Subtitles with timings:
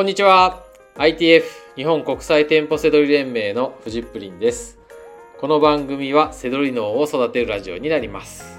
[0.00, 0.64] こんにちは。
[0.96, 1.42] ITF
[1.76, 4.78] 日本国際店舗セドリ連盟のフジップリンです。
[5.38, 8.58] この番組はセドリ脳を育てるラジオになります。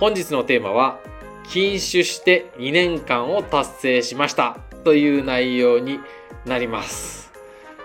[0.00, 0.98] 本日のテーマは
[1.44, 4.58] 禁酒して2年間を達成しました。
[4.82, 6.00] という内容に
[6.44, 7.30] なります。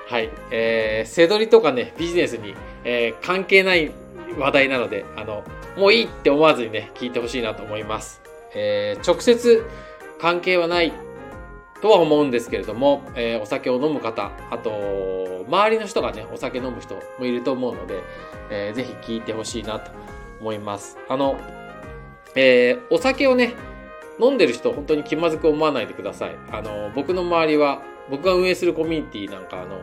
[0.07, 3.91] はい、えー、セドリとかねビジネスに、えー、関係ない
[4.39, 5.43] 話題なのであの
[5.77, 8.23] もういいって思わずにね聞いてほしいなと思います、
[8.55, 9.63] えー、直接
[10.19, 10.93] 関係はない
[11.83, 18.01] とは思うんですけれども、えー、お酒を飲む方、あと、周りの人がね、お酒飲む人もいると思うので、
[18.49, 19.91] えー、ぜひ聞いてほしいなと
[20.39, 20.97] 思います。
[21.09, 21.35] あの、
[22.35, 23.53] えー、お酒をね、
[24.17, 26.35] 飲んでる人、本当に気まずく思わないでください。
[26.53, 29.81] あの、僕の周りは、僕が運営するコミュニティなんか、あの、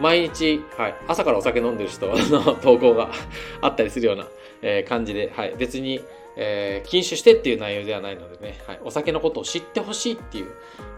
[0.00, 3.10] 毎日、はい、朝からお酒飲んでる人の 投稿が
[3.60, 4.26] あったりするような、
[4.62, 6.00] えー、感じで、はい、別に、
[6.36, 10.52] えー、禁酒してっていう内容ではないのでね、はい、お酒のことを知ってほしいっていう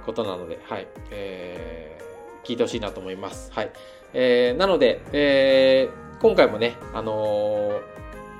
[0.06, 3.52] ことなので、はい、えー、聞いてほしいなと思います。
[3.52, 3.70] はい。
[4.12, 7.82] えー、なので、えー、今回もね、あのー、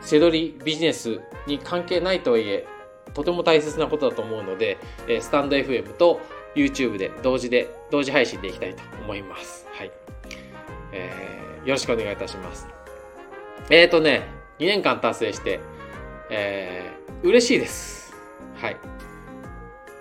[0.01, 2.67] 背取りビジネスに関係ないとはいえ、
[3.13, 6.21] とても大切なことだと思うので、えー、スタンド FM と
[6.55, 9.67] YouTube で同時で、同時配信でいきたいと思います。
[9.73, 9.91] はい。
[10.93, 12.69] えー、よろしくお願いいたします。
[13.71, 15.61] えっ、ー、とね、2年間達成して、
[16.31, 18.15] えー、嬉しいです。
[18.57, 18.77] はい。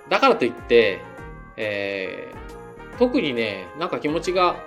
[0.10, 1.02] だからといって、
[1.58, 4.58] えー、特にね、なんか気持ちが、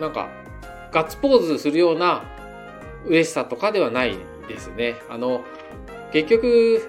[0.00, 0.28] なんか、
[0.92, 2.24] ガッツポーズするような
[3.06, 4.16] 嬉しさとかではない
[4.48, 4.96] ですね。
[5.08, 5.42] あの、
[6.12, 6.88] 結局、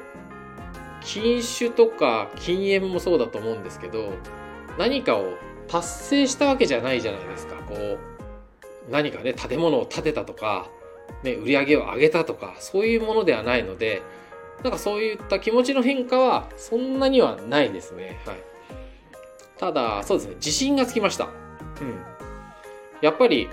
[1.02, 4.14] 禁酒とか禁煙もそうだと思うんですけど、
[4.78, 5.34] 何かを
[5.68, 7.56] 達成したわけじゃないじゃないですか。
[7.68, 8.00] こう、
[8.90, 10.68] 何かね、建物を建てたとか、
[11.24, 14.02] ね、売り上げを上げたとか、そういうものではないので、
[14.64, 18.20] なんかそういった気持ちの変化はそんなにはないですね。
[18.26, 18.38] はい。
[19.58, 21.26] ただ、そうですね、自信がつきました。
[21.26, 21.28] う
[21.84, 22.00] ん。
[23.02, 23.50] やっぱり、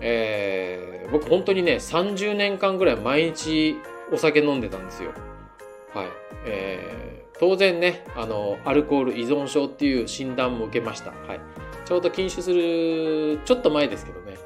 [0.00, 3.76] えー、僕本当にね、30年間ぐらい毎日
[4.12, 5.12] お酒飲んでたんですよ。
[5.94, 6.06] はい。
[6.44, 11.10] えー、当然ね、あの、アルコール依存症っていう診断も受けました。
[11.10, 11.40] はい。
[11.84, 14.36] ちょうど禁酒する、ちょっと前ですけどね。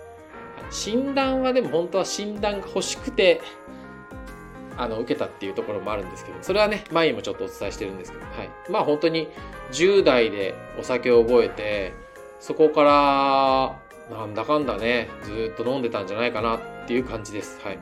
[0.71, 3.41] 診断はでも本当は診断が欲しくて、
[4.77, 8.50] あの、受けたっていうところもあるんですけど、それはね、前にもちょっとお伝えしてるんですけど、はい。
[8.71, 9.28] まあ本当に
[9.72, 11.94] 10代でお酒を覚えて、
[12.41, 12.82] そこか
[14.10, 17.60] ら、なんだかんだね、ずっと飲んでたんじゃないかなっていう感じです。
[17.65, 17.78] はい。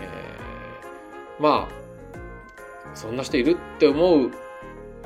[0.00, 4.30] えー、まあ、そんな人いるって思う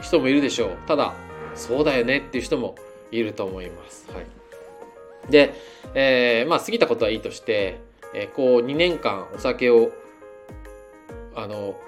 [0.00, 0.76] 人もいるでしょう。
[0.86, 1.14] ただ、
[1.54, 2.74] そうだよねっていう人も
[3.10, 4.10] いると思います。
[4.12, 4.26] はい。
[5.30, 5.54] で、
[5.94, 7.80] えー、まあ過ぎたことはいいとして、
[8.14, 9.90] えー、こう2年間お酒を
[11.34, 11.78] あの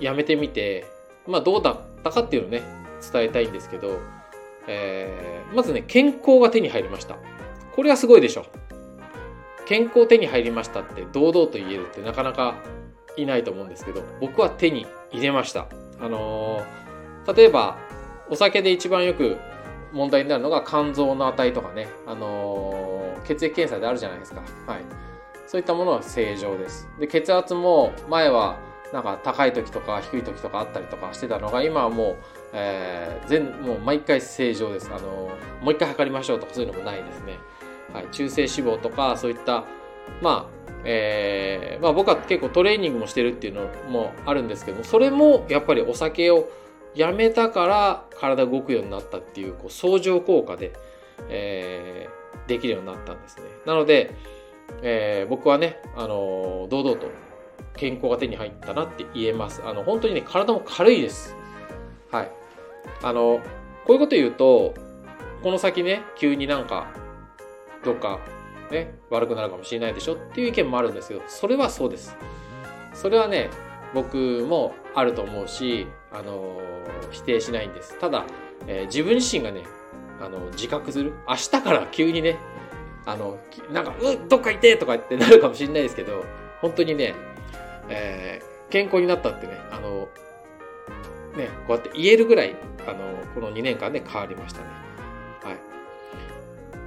[0.00, 0.86] やめてみて、
[1.26, 2.62] まあどうだったかっていうのをね
[3.12, 3.98] 伝えたいんですけど、
[4.66, 7.16] えー、まずね健康が手に入りました。
[7.74, 8.46] これはすごいでしょ。
[9.66, 12.56] 健康手に入りましたって堂々と言えるってなかなか
[13.16, 15.68] いないと思うんですけど僕は手に入れました。
[16.00, 17.78] あのー、例えば
[18.28, 19.36] お酒で一番よく
[19.92, 24.42] 問題になるのが肝臓の値とかね、あのー、血液検査であるじゃないですか。
[24.66, 24.80] はい。
[25.46, 26.88] そういったものは正常です。
[26.98, 28.58] で、血圧も前は
[28.92, 32.16] なんか高い時とか低い時とかあったりとかしてたのが今はもう、
[32.52, 34.90] えー、全、もう毎回正常です。
[34.92, 37.38] あのー、もう一回測りましょうとかそういうのもないですね。
[37.92, 38.06] はい。
[38.12, 39.64] 中性脂肪とかそういった、
[40.22, 46.48] まあ、えー、まあ僕は結構トレーニングもしてるっていうのもあるんですけども、それもやっぱりお酒を
[46.94, 50.72] やめたから体動くようになったっていうこう相乗効果で、
[51.28, 53.44] えー、できるようになったんですね。
[53.66, 54.14] なので、
[54.82, 57.06] えー、僕はね、あのー、堂々と
[57.76, 59.62] 健康が手に入ったなって言えます。
[59.64, 61.34] あの、本当にね、体も軽いです。
[62.10, 62.30] はい。
[63.02, 63.40] あの、
[63.84, 64.74] こういうこと言うと、
[65.42, 66.88] この先ね、急になんか、
[67.84, 68.20] どっか、
[68.70, 72.16] ね、悪くなるかもしれないでしょっていう意見もあるんですけど、それはそうです。
[72.94, 73.50] それはね、
[73.94, 76.60] 僕もあると思うし、あの
[77.10, 77.98] 否定しないんです。
[77.98, 78.24] ただ、
[78.66, 79.62] えー、自分自身がね、
[80.20, 81.12] あの自覚する。
[81.28, 82.38] 明日から急にね、
[83.06, 83.38] あの、
[83.72, 86.24] なんか、うどっか行ってとかってなるかもしれないですけど、
[86.60, 87.14] 本当にね、
[87.88, 90.08] えー、健康になったってね、あの、
[91.36, 92.98] ね、こうやって言えるぐらい、あの、
[93.34, 94.66] この2年間で変わりましたね。
[95.42, 95.56] はい。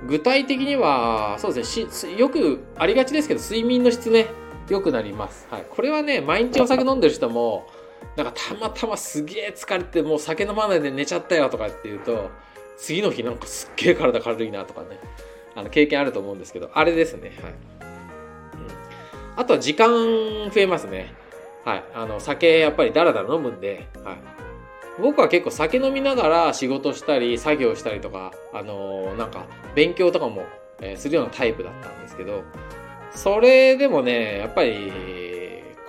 [0.07, 4.27] 具体的には、そうですね、よくありがちですけど、睡眠の質ね、
[4.69, 5.47] 良くなります。
[5.49, 5.65] はい。
[5.69, 7.67] これはね、毎日お酒飲んでる人も、
[8.15, 12.29] なんかたまたますげえ疲れてもう酒飲まないで寝ちゃったよとかって言うと、
[12.77, 14.99] 次の日なんかすっげえ体軽いなとかね、
[15.55, 17.31] あの経験あると思うんですけど、あれですね。
[17.41, 17.53] はい。
[19.35, 21.13] あとは時間増えますね。
[21.65, 21.83] はい。
[21.93, 24.17] あの、酒やっぱりダラダラ飲むんで、はい。
[25.01, 30.45] 僕は結構酒飲みながら仕事したり作業したりとか、あのー、なんか勉強とかも、
[30.81, 32.43] え、するようなタイプだったんですけど、
[33.15, 34.91] それでもね、やっぱり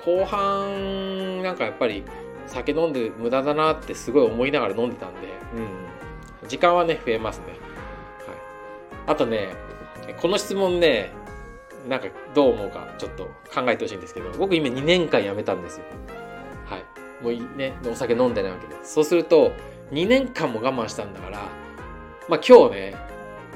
[0.04, 2.04] 後半なんかやっぱり
[2.46, 5.20] 酒飲んで無駄だなってすごい思いながら飲んでたんで、
[6.42, 7.44] うん、時間はね、増えますね。
[7.48, 7.56] はい。
[9.06, 9.54] あとね、
[10.20, 11.10] この質問ね、
[11.88, 15.84] なんかどう思うかちょっと考えてほしいんですけど、僕今2年間辞めたんですよ。
[16.66, 16.84] はい。
[17.22, 18.74] もうね、お酒飲んでないわけで。
[18.84, 19.52] そうすると、
[19.90, 21.38] 2年間も我慢したんだから、
[22.28, 22.96] まあ今日ね、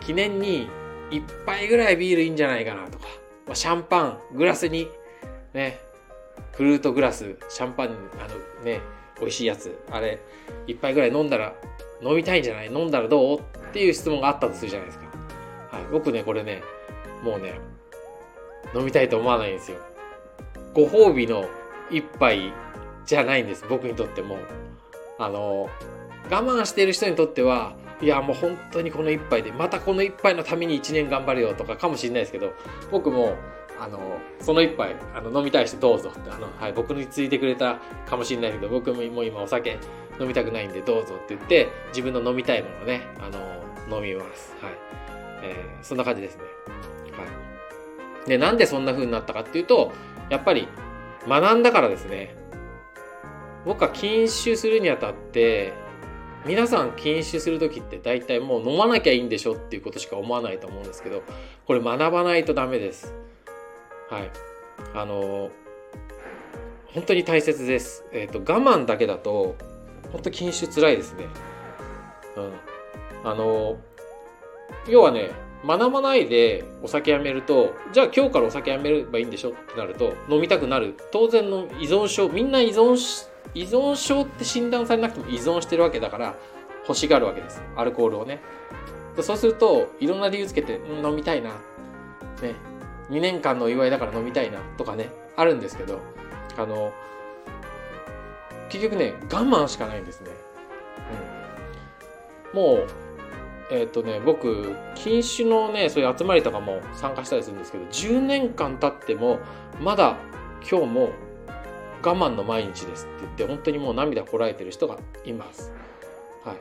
[0.00, 0.68] 記念に
[1.10, 3.06] 1杯ぐらいビールいいんじゃないかなとか、
[3.54, 4.88] シャンパン、グラスに、
[5.54, 5.78] ね、
[6.52, 8.80] フルートグラス、シャンパン、あのね、
[9.20, 10.18] 美味しいやつ、あれ、
[10.66, 11.54] 1杯ぐらい飲んだら、
[12.00, 12.66] 飲みたいんじゃない？
[12.72, 13.38] 飲んだらどう？
[13.38, 13.42] っ
[13.72, 15.06] ていう質問があったとするじゃないですか。
[15.72, 15.86] はい。
[15.90, 16.62] 僕ね、これね、
[17.24, 17.60] もうね、
[18.74, 19.78] 飲みたいと思わないんですよ。
[20.74, 21.44] ご褒美の
[21.90, 22.52] 一杯
[23.04, 23.64] じゃないんです。
[23.68, 24.38] 僕にとっても。
[25.18, 25.68] あの、
[26.30, 32.52] 我慢している人にとっては、いや、もう本当にこの一杯で、またこの一杯のために一年頑張るよとかかもしれないですけど、
[32.90, 33.36] 僕も、
[33.80, 39.78] あの、その一杯、あの、飲みたい人どうぞって、あの、はい、僕についてくれたかもしれないけど、僕も今お酒
[40.20, 44.54] 飲みたくないんでどうぞって言って、自分の飲みたいものをね、あの、飲みます。
[44.60, 44.72] はい。
[45.42, 46.42] えー、そんな感じですね。
[47.16, 47.24] は
[48.26, 48.28] い。
[48.28, 49.92] で、なんでそんな風になったかっていうと、
[50.28, 50.68] やっぱり
[51.26, 52.34] 学んだからですね。
[53.64, 55.72] 僕は禁酒するにあたって、
[56.46, 61.22] 皆さん禁酒する時って大体もう飲まなきゃいいんでしょっていうことしか思わないと思うんですけど、
[61.66, 63.14] これ学ばないとダメです。
[64.08, 64.30] はい。
[64.94, 65.50] あの、
[66.94, 68.04] 本当に大切です。
[68.12, 69.56] えっ、ー、と、我慢だけだと、
[70.10, 71.26] 本当禁酒つらいですね。
[72.36, 72.40] う
[73.26, 73.30] ん。
[73.30, 73.76] あの、
[74.88, 75.30] 要はね、
[75.66, 80.94] 学ばないでお酒やめると、じゃあ今日からお酒やめればいいんでしょってなると、飲みたくなる。
[81.12, 86.34] 当然の依存症、みんな依存し、依存症って診断されなくても依存してるわけだから、
[86.86, 87.62] 欲しがるわけです。
[87.76, 88.40] アルコールをね。
[89.20, 91.50] そうすると、いろんな理由つけて、飲みたいな。
[92.42, 92.54] ね。
[93.10, 94.58] 2年間のお祝いだから飲みたいな。
[94.76, 95.10] とかね。
[95.36, 96.00] あるんですけど、
[96.56, 96.92] あの、
[98.68, 100.30] 結局ね、我慢しかないんですね。
[102.52, 102.60] うん。
[102.60, 102.86] もう、
[103.70, 109.38] えっ、ー、とね、僕、禁酒のね、そういう集まりとかも参加したりするんですけど、10年間経っても、
[109.80, 110.16] まだ
[110.68, 111.10] 今日も
[112.02, 115.72] 我慢の毎日ですって言って、本当にもう涙こらえてる人がいます。
[116.44, 116.56] はい。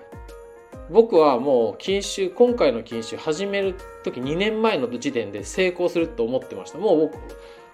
[0.90, 6.78] 僕はもう禁酒、今回の禁酒始める時2年前の時点で成功すると思ってました。
[6.78, 7.12] もう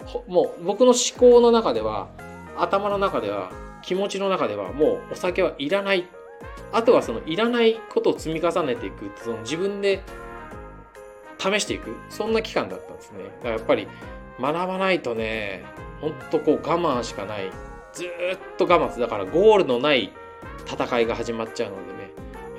[0.04, 2.08] 僕、もう僕の思考の中では、
[2.56, 3.50] 頭の中では、
[3.84, 6.08] 気持ちの中ではもうお酒はいらない
[6.72, 10.02] あとはそのいらないことを積み重ねていくその自分で
[11.38, 13.88] 試していくそんな期間だったんですねだからやっぱり
[14.40, 15.64] 学ばないとね
[16.00, 17.50] ほんとこう我慢しかない。
[17.92, 20.12] ずっと我慢だからゴールのない
[20.66, 22.10] 戦いが始まっちゃうのでね。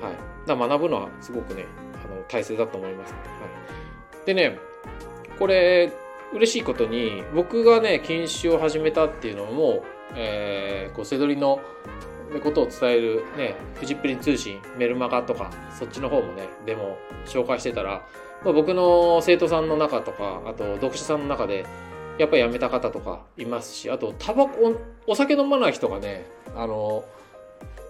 [0.02, 0.36] はい。
[0.46, 1.66] だから学ぶのはすごくね
[2.04, 3.20] あの大切だと思います、は
[4.24, 4.58] い、でね
[5.40, 5.92] これ
[6.34, 9.84] 嬉しいことに僕がね禁酒を始めたっていうのも、
[10.16, 11.60] えー、こうせどりの
[12.44, 18.06] ことを伝えるね、フジプリン通信、メルマガとか、そっちの方もね、でも紹介してたら、
[18.44, 21.66] まあ、僕の生徒さんの中とか、あと読者さんの中で、
[22.18, 24.76] やっぱり辞めた方とかいますし、あと、タバコ、
[25.08, 27.04] お酒飲まない人がね、あの、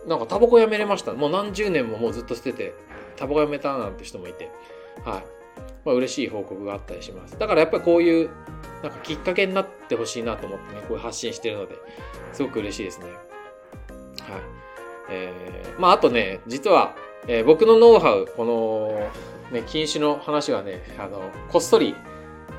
[0.07, 1.13] なんかタバコやめれました。
[1.13, 2.73] もう何十年ももうずっと捨てて、
[3.15, 4.51] タバコやめたなんて人もいて、
[5.03, 5.23] はい。
[5.83, 7.37] まあ嬉しい報告があったりします。
[7.37, 8.29] だからやっぱりこういう、
[8.81, 11.75] なんかきっかけになってほしいなと思ってね、こういう発信してるので、
[12.33, 13.05] すごく嬉しいですね。
[13.05, 13.15] はい。
[15.09, 16.95] えー、まあ、あとね、実は、
[17.27, 19.11] えー、僕のノウハウ、この、
[19.51, 21.95] ね、禁止の話はね、あの、こっそり、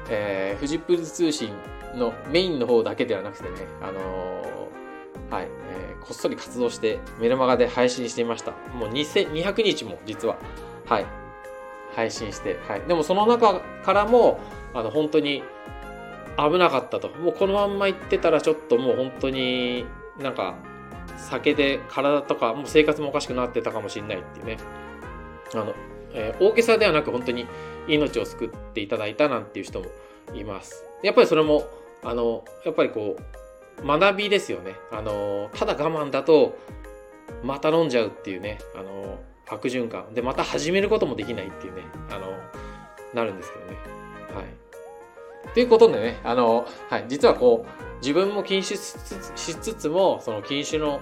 [0.09, 1.51] えー、フジップル通信
[1.95, 8.53] のメインの方だけではなくてね、あのー、はい、えー、こっそり活動してメルマガで配信していました。
[8.75, 10.37] もう200日も実は、
[10.87, 11.07] はい、
[11.95, 12.83] 配信して、はい。
[12.83, 14.41] でもその中からも、
[14.75, 15.43] あの、本当に
[16.37, 17.09] 危なかったと。
[17.09, 19.87] もうこのまんま行ってたらちょっともう本当に
[20.19, 20.55] なんか
[21.17, 24.57] 酒で体とかもう生活もおかしくなってたかもしれないっていうね。
[25.55, 25.75] あの、
[26.13, 27.47] えー、大げさではなく本当に
[27.89, 29.87] 命を救っていただいたなんていう人も
[30.35, 30.85] います。
[31.03, 31.65] やっぱりそれも
[32.03, 33.17] あのやっぱりこ
[33.83, 34.75] う学びですよね。
[34.93, 36.59] あのただ我慢だと
[37.43, 38.59] また飲んじゃうっていうね。
[38.75, 39.19] あの
[39.49, 40.13] 悪循環。
[40.15, 41.83] でまた始めることもできないっていうね。
[42.11, 42.33] あの
[43.15, 43.77] なるんですけどね。
[44.35, 44.67] はい。
[45.55, 51.01] ということでねあの、はい、実はこう自分も禁酒しつつもその禁酒の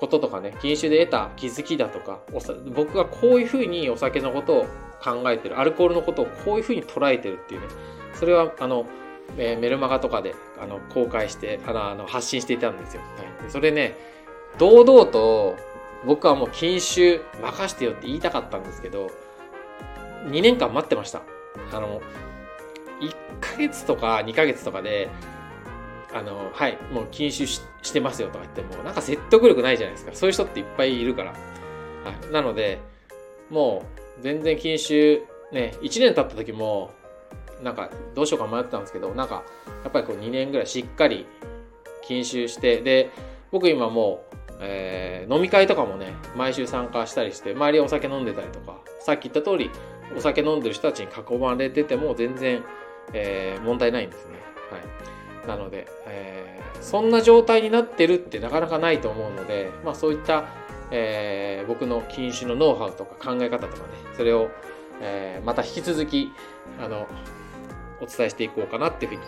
[0.00, 2.20] こととかね禁酒で得た気づきだとか
[2.74, 4.66] 僕がこういうふうにお酒のことを
[5.02, 5.58] 考えてる。
[5.58, 7.66] アルコールのことをこういうふうに捉えてるっていうね。
[8.14, 8.86] それはあの、
[9.36, 13.02] えー、メルマガとかであの公開してあの発信していたんですよ、
[13.40, 13.96] はい、それね
[14.56, 15.56] 堂々と
[16.06, 19.10] 僕はもう禁酒任してよって言いたかったんですけど、
[20.26, 21.22] 2年間待ってました。
[21.72, 22.00] あの、
[23.00, 25.08] 1ヶ月とか2ヶ月とかで、
[26.14, 30.12] あの、はい、もう禁酒してますよとか言っても、なんか説得力ないじゃないですか。
[30.14, 31.32] そういう人っていっぱいいるから。
[31.32, 31.36] は
[32.28, 32.80] い、なので、
[33.50, 33.84] も
[34.18, 36.92] う全然禁酒、ね、1年経った時も、
[37.62, 39.42] なんかどうしようか迷ってたんですけど、なんか
[39.82, 41.26] やっぱりこう2年ぐらいしっかり
[42.02, 43.10] 禁酒して、で、
[43.50, 49.70] 僕今もう、えー、飲み会とかもね、毎週参加したりして、周りお酒飲んでたりとか、さっき言った通り、
[50.16, 52.62] お酒飲んでる人たちに囲まれてても全然、
[53.12, 54.38] えー、問題ないんですね。
[54.70, 55.13] はい。
[55.46, 60.44] なので、えー、そんな状態になってるってなかなかないと思うので、まあそういった、
[60.90, 64.50] えー、僕の禁酒のノウハウとか考え方とかね、それを、
[65.00, 66.32] えー、また引き続き、
[66.80, 67.06] あの、
[68.00, 69.22] お伝えしていこうかなっていうふうに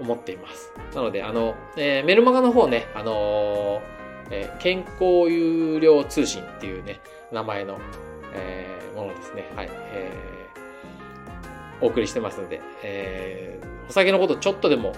[0.00, 0.72] 思っています。
[0.94, 3.82] なので、あの、えー、メルマガの方ね、あの
[4.30, 7.00] えー、健康有料通信っていうね、
[7.32, 7.78] 名前の、
[8.32, 9.50] えー、ものですね。
[9.56, 9.68] はい。
[9.70, 14.92] えー、お送りしてますので、えー、お酒のことちょっとでも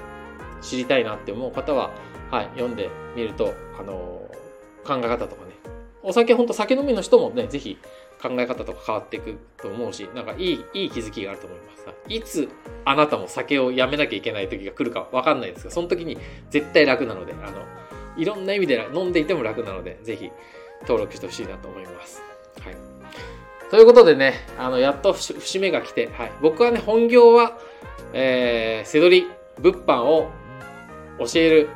[0.62, 1.90] 知りたいなって思う方は、
[2.30, 4.30] はい、読んでみると、あの
[4.84, 5.52] 考え方とかね、
[6.02, 7.78] お酒、ほんと酒飲みの人もね、ぜひ
[8.22, 11.72] 考え方とか変わっていくと思うし、なんかいい、いい気づきがあると思います。
[12.08, 12.48] いつ
[12.84, 16.18] あなたも酒をやめなきゃいけない時が来るかわかんないですが、その時に
[16.50, 17.64] 絶対楽なので、あの、
[18.16, 20.30] いろんな意味で飲んでいても楽なので、ぜひ
[20.82, 22.22] 登録してほしいなと思います。
[22.60, 22.76] はい。
[23.70, 26.32] ということでね、あの、やっと節目が来て、はい。
[26.40, 27.58] 僕はね、本業は、
[28.12, 29.26] えー、せどり、
[29.58, 30.30] 物販を
[31.18, 31.68] 教える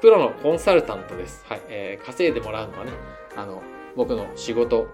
[0.00, 1.44] プロのコンサルタントです。
[1.48, 1.62] はい。
[1.68, 2.92] えー、稼いでもらうのはね、
[3.36, 3.62] あの、
[3.96, 4.88] 僕の仕事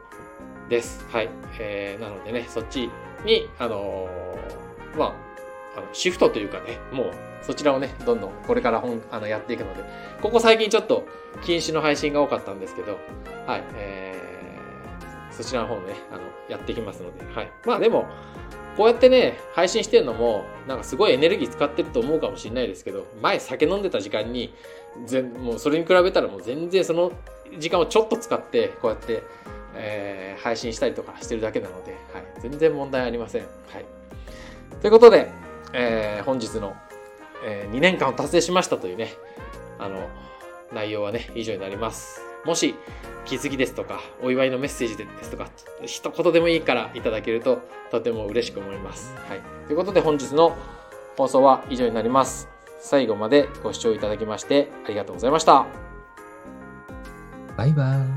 [0.69, 1.05] です。
[1.11, 1.29] はい。
[1.59, 2.89] えー、なのでね、そっち
[3.25, 5.15] に、あのー、まあ、
[5.77, 9.83] あのシフトというかね、もうそちらをね、どんどんこれから本あのやっていくので、
[10.21, 11.07] ここ最近ちょっと
[11.43, 12.99] 禁止の配信が多かったんですけど、
[13.47, 17.51] はい、えー、そちらの方もね、あの、やっていきますので、はい。
[17.65, 18.07] まあでも、
[18.77, 24.55] こうやってね、配信してるのも、なんかすごいエネルギー使ってると思うかもしれないですけど、前酒飲んでた時間に、
[25.07, 27.13] 全もうそれに比べたらもう全然その
[27.59, 29.23] 時間をちょっと使って、こうやって、
[29.75, 33.43] えー、配信したりとかしてるだけなので、はい、全然問題ありません。
[33.43, 33.47] は
[33.81, 33.85] い。
[34.81, 35.31] ということで、
[35.73, 36.75] えー、本日の
[37.45, 39.13] えー、2年間を達成しましたというね、
[39.79, 40.09] あの、
[40.73, 42.21] 内容はね、以上になります。
[42.45, 42.75] もし、
[43.25, 45.49] 気づきですとか、お祝いのメッセージですとか、
[45.85, 49.15] 一言でもいいからいただけると、とても嬉しく思います。
[49.29, 49.41] はい。
[49.67, 50.57] ということで本日の
[51.17, 52.49] 放送は以上になります。
[52.81, 55.67] 最後までご視聴いただきましてありがとうございました。
[57.57, 58.12] バイバイ。